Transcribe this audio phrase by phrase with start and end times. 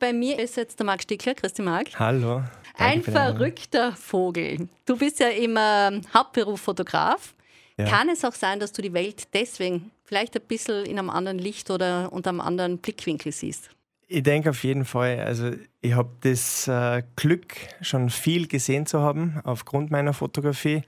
[0.00, 1.34] bei mir ist jetzt der Marc Stickler.
[1.34, 1.98] Christi Marc.
[1.98, 2.42] Hallo.
[2.76, 4.68] Ein verrückter Vogel.
[4.86, 7.34] Du bist ja im äh, Hauptberuf Fotograf.
[7.76, 7.84] Ja.
[7.84, 11.38] Kann es auch sein, dass du die Welt deswegen vielleicht ein bisschen in einem anderen
[11.38, 13.70] Licht oder unter einem anderen Blickwinkel siehst?
[14.08, 15.20] Ich denke auf jeden Fall.
[15.20, 15.52] Also
[15.82, 20.82] ich habe das äh, Glück, schon viel gesehen zu haben aufgrund meiner Fotografie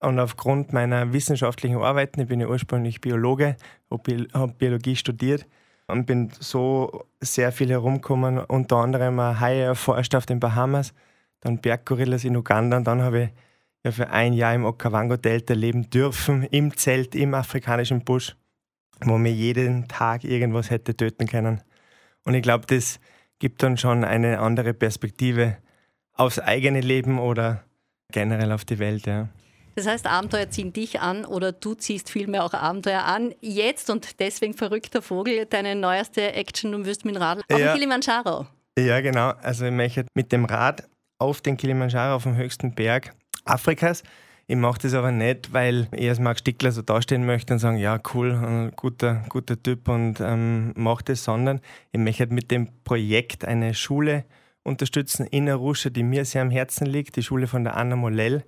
[0.00, 2.20] und aufgrund meiner wissenschaftlichen Arbeiten.
[2.20, 3.56] Ich bin ja ursprünglich Biologe,
[3.90, 5.46] habe Biologie studiert
[5.86, 10.92] und bin so sehr viel herumgekommen, unter anderem Haie erforscht auf den Bahamas,
[11.40, 13.28] dann Berggorillas in Uganda und dann habe ich
[13.84, 18.36] ja für ein Jahr im Okavango-Delta leben dürfen, im Zelt, im afrikanischen Busch,
[19.04, 21.60] wo mir jeden Tag irgendwas hätte töten können.
[22.24, 22.98] Und ich glaube, das
[23.38, 25.58] gibt dann schon eine andere Perspektive
[26.14, 27.62] aufs eigene Leben oder
[28.10, 29.06] generell auf die Welt.
[29.06, 29.28] Ja.
[29.76, 33.34] Das heißt, Abenteuer ziehen dich an oder du ziehst vielmehr auch Abenteuer an.
[33.42, 37.66] Jetzt und deswegen verrückter Vogel, deine neueste Action, du wirst mit dem Rad auf ja.
[37.66, 38.46] den Kilimanjaro.
[38.78, 39.34] Ja, genau.
[39.42, 44.02] Also ich möchte mit dem Rad auf den Kilimanjaro, auf dem höchsten Berg Afrikas,
[44.48, 47.78] ich mache das aber nicht, weil ich als Marc Stickler so dastehen möchte und sagen,
[47.78, 53.44] ja, cool, guter, guter Typ und ähm, mache das, sondern ich möchte mit dem Projekt
[53.44, 54.24] eine Schule
[54.62, 58.44] unterstützen in Arusha, die mir sehr am Herzen liegt, die Schule von der Anna Molell,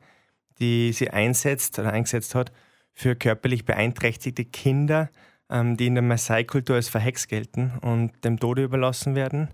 [0.61, 2.53] die sie einsetzt oder eingesetzt hat
[2.93, 5.11] für körperlich beeinträchtigte Kinder,
[5.51, 9.49] ähm, die in der Maasai-Kultur als verhext gelten und dem Tode überlassen werden.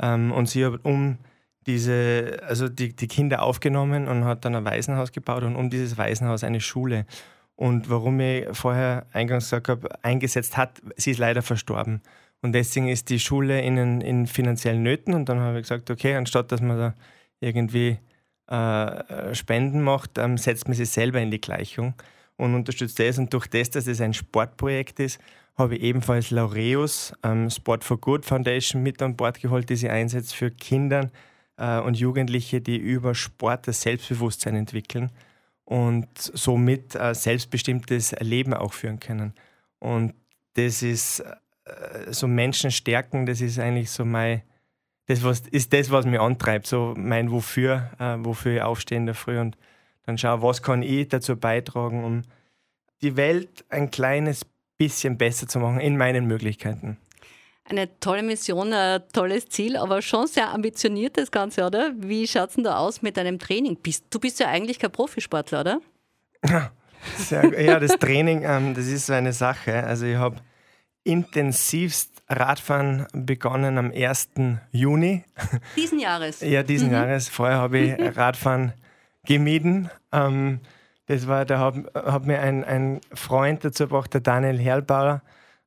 [0.00, 1.18] Ähm, und sie hat um
[1.66, 5.96] diese, also die, die Kinder aufgenommen und hat dann ein Waisenhaus gebaut und um dieses
[5.96, 7.06] Waisenhaus eine Schule.
[7.56, 12.02] Und warum ich vorher eingangs gesagt habe, eingesetzt hat, sie ist leider verstorben.
[12.42, 15.14] Und deswegen ist die Schule in, in finanziellen Nöten.
[15.14, 16.94] Und dann habe ich gesagt, okay, anstatt dass man da
[17.40, 17.98] irgendwie
[18.46, 21.94] äh, Spenden macht, ähm, setzt man sich selber in die Gleichung
[22.36, 23.18] und unterstützt das.
[23.18, 25.20] Und durch das, dass es ein Sportprojekt ist,
[25.56, 29.88] habe ich ebenfalls Laureus ähm, Sport for Good Foundation mit an Bord geholt, die sie
[29.88, 31.10] einsetzt für Kinder,
[31.56, 35.10] äh, und Jugendliche, die über Sport das Selbstbewusstsein entwickeln
[35.64, 39.34] und somit ein selbstbestimmtes Leben auch führen können.
[39.78, 40.14] Und
[40.54, 44.42] das ist äh, so Menschen stärken, das ist eigentlich so mein,
[45.06, 49.06] das was, ist das, was mich antreibt, so mein Wofür, äh, wofür ich aufstehe in
[49.06, 49.56] der Früh und
[50.06, 52.22] dann schaue, was kann ich dazu beitragen, um
[53.02, 56.98] die Welt ein kleines bisschen besser zu machen in meinen Möglichkeiten.
[57.66, 61.92] Eine tolle Mission, ein tolles Ziel, aber schon sehr ambitioniert das Ganze, oder?
[61.96, 63.78] Wie schaut es denn da aus mit deinem Training?
[64.10, 65.80] Du bist ja eigentlich kein Profisportler, oder?
[66.46, 66.72] Ja,
[67.16, 69.82] sehr, ja das Training, ähm, das ist so eine Sache.
[69.84, 70.36] Also ich habe
[71.04, 74.30] intensivst Radfahren begonnen am 1.
[74.72, 75.24] Juni.
[75.76, 76.40] Diesen Jahres?
[76.40, 76.94] ja, diesen mhm.
[76.94, 77.28] Jahres.
[77.28, 78.72] Vorher habe ich Radfahren
[79.24, 79.90] gemieden.
[80.12, 80.60] Ähm,
[81.06, 85.22] das war, da hat, hat mir ein, ein Freund dazu gebracht, der Daniel Herlbauer,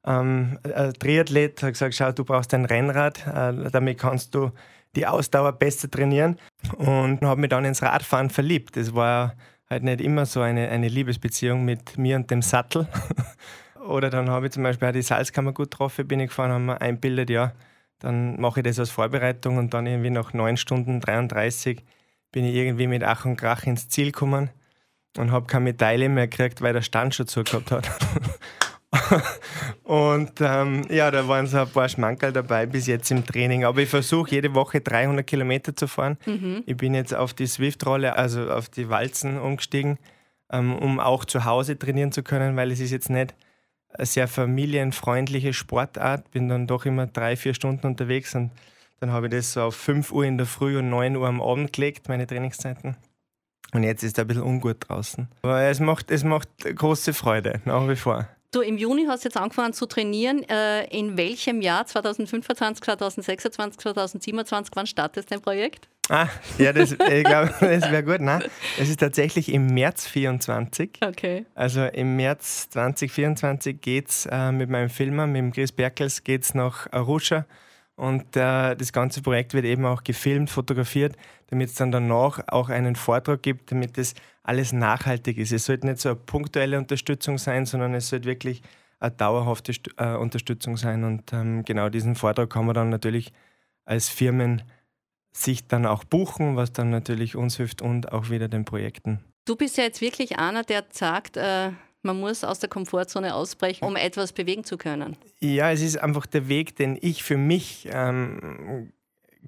[0.08, 4.52] ähm, ein Triathlet hat gesagt, schau, du brauchst ein Rennrad, äh, damit kannst du
[4.96, 6.40] die Ausdauer besser trainieren
[6.78, 8.78] und habe mich dann ins Radfahren verliebt.
[8.78, 9.36] Das war
[9.70, 12.88] halt nicht immer so eine, eine Liebesbeziehung mit mir und dem Sattel.
[13.88, 16.66] Oder dann habe ich zum Beispiel auch die Salzkammer gut getroffen, bin ich gefahren, haben
[16.66, 17.54] wir einbildet, ja,
[18.00, 21.84] dann mache ich das als Vorbereitung und dann irgendwie nach 9 Stunden 33
[22.32, 24.50] bin ich irgendwie mit Ach und Krach ins Ziel gekommen
[25.18, 27.90] und habe keine Medaille mehr gekriegt, weil der Stand schon zugehabt hat.
[29.84, 33.66] und ähm, ja, da waren so ein paar Schmankerl dabei bis jetzt im Training.
[33.66, 36.18] Aber ich versuche jede Woche 300 Kilometer zu fahren.
[36.26, 36.64] Mhm.
[36.66, 39.98] Ich bin jetzt auf die Swift-Rolle, also auf die Walzen umgestiegen,
[40.52, 43.34] ähm, um auch zu Hause trainieren zu können, weil es ist jetzt nicht
[43.98, 46.30] eine sehr familienfreundliche Sportart.
[46.32, 48.52] Bin dann doch immer drei, vier Stunden unterwegs und
[49.00, 51.42] dann habe ich das so auf 5 Uhr in der Früh und 9 Uhr am
[51.42, 52.98] Abend gelegt, meine Trainingszeiten.
[53.74, 55.28] Und jetzt ist es ein bisschen ungut draußen.
[55.42, 58.28] Aber es macht, es macht große Freude, nach wie vor.
[58.52, 60.42] Du, im Juni hast du jetzt angefangen zu trainieren.
[60.48, 61.86] Äh, in welchem Jahr?
[61.86, 64.76] 2025, 2026, 2027?
[64.76, 65.90] Wann startet dein Projekt?
[66.10, 68.22] Ah, ja, das, ich glaube, das wäre gut.
[68.22, 68.44] Nein,
[68.80, 71.00] es ist tatsächlich im März 24.
[71.02, 71.46] Okay.
[71.54, 76.54] Also im März 2024 geht es äh, mit meinem Filmer, mit dem Chris Berkels, geht's
[76.54, 77.46] nach Arusha
[77.98, 81.16] und äh, das ganze Projekt wird eben auch gefilmt, fotografiert,
[81.48, 84.14] damit es dann danach auch einen Vortrag gibt, damit das
[84.44, 85.52] alles nachhaltig ist.
[85.52, 88.62] Es sollte nicht so eine punktuelle Unterstützung sein, sondern es sollte wirklich
[89.00, 91.04] eine dauerhafte äh, Unterstützung sein.
[91.04, 93.34] Und ähm, genau diesen Vortrag kann man dann natürlich
[93.84, 94.62] als Firmen
[95.32, 99.20] sich dann auch buchen, was dann natürlich uns hilft und auch wieder den Projekten.
[99.46, 101.72] Du bist ja jetzt wirklich einer, der sagt, äh
[102.08, 105.18] man muss aus der Komfortzone ausbrechen, um etwas bewegen zu können.
[105.40, 108.92] Ja, es ist einfach der Weg, den ich für mich ähm,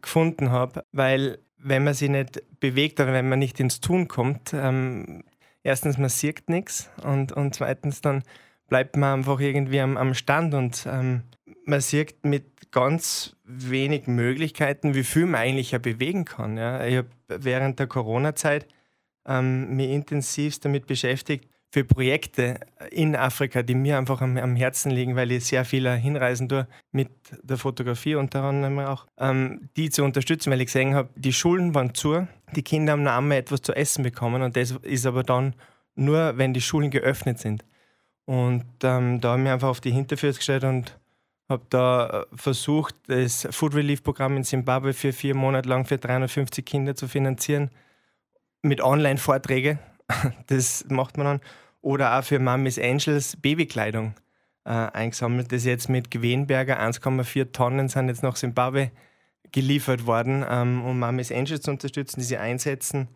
[0.01, 4.53] gefunden habe, weil wenn man sich nicht bewegt oder wenn man nicht ins Tun kommt,
[4.53, 5.23] ähm,
[5.63, 8.23] erstens, man sieht nichts und, und zweitens dann
[8.67, 11.23] bleibt man einfach irgendwie am, am Stand und ähm,
[11.69, 16.57] man sieht mit ganz wenig Möglichkeiten, wie viel man eigentlich ja bewegen kann.
[16.57, 16.85] Ja.
[16.85, 18.67] Ich habe während der Corona-Zeit
[19.27, 24.89] ähm, mich intensivst damit beschäftigt, für Projekte in Afrika, die mir einfach am, am, Herzen
[24.89, 27.11] liegen, weil ich sehr viele hinreisen tue mit
[27.43, 31.75] der Fotografie unter anderem auch, ähm, die zu unterstützen, weil ich gesehen habe, die Schulen
[31.75, 35.21] waren zu, die Kinder haben noch einmal etwas zu essen bekommen und das ist aber
[35.21, 35.53] dann
[35.93, 37.63] nur, wenn die Schulen geöffnet sind.
[38.25, 40.99] Und ähm, da ich mich einfach auf die Hinterfüße gestellt und
[41.49, 45.97] habe da äh, versucht, das Food Relief Programm in Zimbabwe für vier Monate lang für
[45.97, 47.71] 350 Kinder zu finanzieren
[48.61, 49.79] mit Online-Vorträgen
[50.47, 51.41] das macht man dann.
[51.81, 54.15] Oder auch für Mamis Angels Babykleidung
[54.65, 58.91] äh, eingesammelt, das jetzt mit Gewenberger 1,4 Tonnen sind jetzt nach Zimbabwe
[59.51, 63.07] geliefert worden, ähm, um Mamis Angels zu unterstützen, die sie einsetzen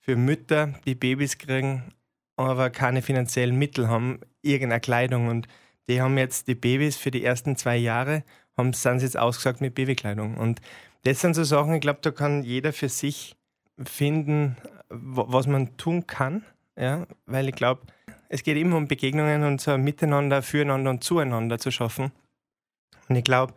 [0.00, 1.92] für Mütter, die Babys kriegen,
[2.36, 5.28] aber keine finanziellen Mittel haben, irgendeine Kleidung.
[5.28, 5.48] Und
[5.88, 8.24] die haben jetzt die Babys für die ersten zwei Jahre,
[8.56, 10.36] haben, sind sie jetzt ausgesagt mit Babykleidung.
[10.36, 10.60] Und
[11.02, 13.36] das sind so Sachen, ich glaube, da kann jeder für sich
[13.82, 14.56] finden,
[14.88, 16.44] was man tun kann,
[16.76, 17.82] ja, weil ich glaube,
[18.28, 22.12] es geht immer um Begegnungen und so ein Miteinander, Füreinander und Zueinander zu schaffen.
[23.08, 23.54] Und ich glaube,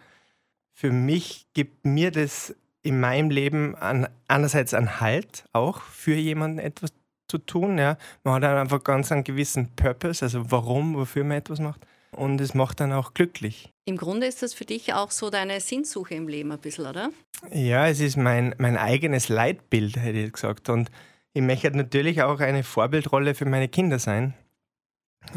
[0.73, 6.59] für mich gibt mir das in meinem Leben an, einerseits einen Halt, auch für jemanden
[6.59, 6.93] etwas
[7.27, 7.77] zu tun.
[7.77, 7.97] Ja.
[8.23, 11.85] Man hat einfach ganz einen gewissen Purpose, also warum, wofür man etwas macht.
[12.11, 13.73] Und es macht dann auch glücklich.
[13.85, 17.09] Im Grunde ist das für dich auch so deine Sinnsuche im Leben ein bisschen, oder?
[17.51, 20.69] Ja, es ist mein, mein eigenes Leitbild, hätte ich gesagt.
[20.69, 20.89] Und
[21.33, 24.33] ich möchte natürlich auch eine Vorbildrolle für meine Kinder sein,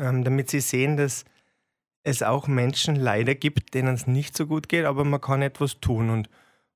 [0.01, 1.25] ähm, damit sie sehen, dass
[2.03, 5.81] es auch Menschen leider gibt, denen es nicht so gut geht, aber man kann etwas
[5.81, 6.11] tun.
[6.11, 6.31] Und,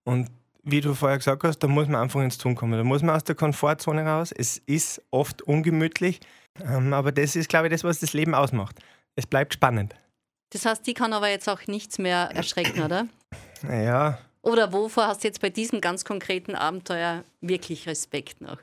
[0.04, 0.28] und
[0.62, 2.72] wie du vorher gesagt hast, da muss man einfach ins Tun kommen.
[2.72, 4.32] Da muss man aus der Komfortzone raus.
[4.32, 6.20] Es ist oft ungemütlich,
[6.62, 8.78] ähm, aber das ist, glaube ich, das, was das Leben ausmacht.
[9.16, 9.94] Es bleibt spannend.
[10.50, 13.06] Das heißt, die kann aber jetzt auch nichts mehr erschrecken, oder?
[13.68, 14.18] Ja.
[14.42, 18.58] Oder wovor hast du jetzt bei diesem ganz konkreten Abenteuer wirklich Respekt noch?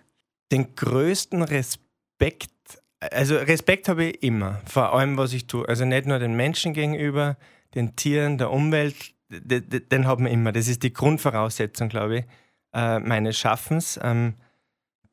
[0.51, 2.51] den größten Respekt,
[2.99, 5.67] also Respekt habe ich immer, vor allem was ich tue.
[5.67, 7.37] Also nicht nur den Menschen gegenüber,
[7.73, 8.95] den Tieren, der Umwelt,
[9.29, 10.51] den haben wir immer.
[10.51, 12.25] Das ist die Grundvoraussetzung, glaube ich,
[12.73, 13.99] äh, meines Schaffens.
[14.03, 14.35] Ähm,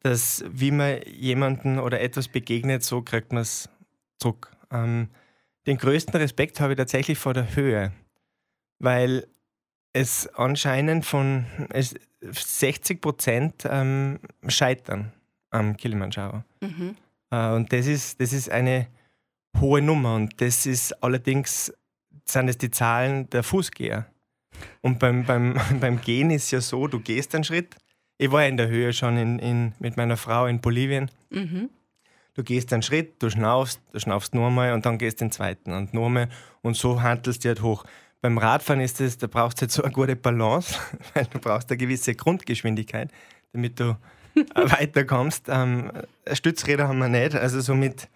[0.01, 3.69] dass wie man jemanden oder etwas begegnet, so kriegt man es
[4.19, 4.53] zurück.
[5.69, 7.93] Den größten Respekt habe ich tatsächlich vor der Höhe,
[8.79, 9.27] weil
[9.93, 11.45] es anscheinend von
[12.23, 15.13] 60 Prozent ähm, scheitern
[15.51, 16.43] am Kilimanjaro.
[16.63, 16.97] Mhm.
[17.31, 18.87] Äh, und das ist, das ist eine
[19.61, 21.71] hohe Nummer und das ist allerdings
[22.25, 24.07] sind es die Zahlen der Fußgeher.
[24.81, 27.77] Und beim, beim, beim Gehen ist ja so, du gehst einen Schritt.
[28.17, 31.11] Ich war in der Höhe schon in, in, mit meiner Frau in Bolivien.
[31.29, 31.69] Mhm.
[32.39, 35.73] Du gehst einen Schritt, du schnaufst, du schnaufst nur mal und dann gehst den zweiten
[35.73, 36.29] und nur mal
[36.63, 37.83] und so handelst du halt hoch.
[38.21, 40.79] Beim Radfahren ist es, da brauchst du halt so eine gute Balance,
[41.15, 43.11] weil du brauchst eine gewisse Grundgeschwindigkeit,
[43.53, 43.99] damit du
[44.55, 45.47] weiterkommst.
[45.49, 45.91] Ähm,
[46.33, 48.09] Stützräder haben wir nicht, also somit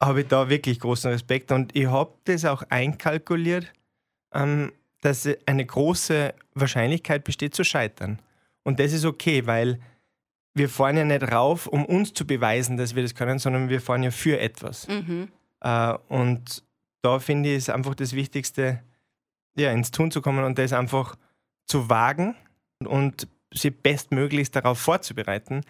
[0.00, 3.72] habe ich da wirklich großen Respekt und ich habe das auch einkalkuliert,
[4.32, 4.70] ähm,
[5.00, 8.20] dass eine große Wahrscheinlichkeit besteht zu scheitern.
[8.62, 9.80] Und das ist okay, weil
[10.54, 13.80] wir fahren ja nicht rauf, um uns zu beweisen, dass wir das können, sondern wir
[13.80, 14.88] fahren ja für etwas.
[14.88, 15.28] Mhm.
[15.60, 16.64] Äh, und
[17.02, 18.82] da finde ich es einfach das Wichtigste,
[19.56, 21.16] ja, ins Tun zu kommen und das einfach
[21.66, 22.34] zu wagen
[22.84, 25.62] und sie bestmöglichst darauf vorzubereiten.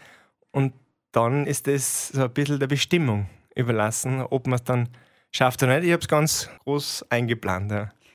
[0.50, 0.74] Und
[1.12, 4.88] dann ist es so ein bisschen der Bestimmung überlassen, ob man es dann
[5.32, 5.86] schafft oder nicht.
[5.86, 7.70] Ich habe es ganz groß eingeplant.
[7.70, 7.90] Ja.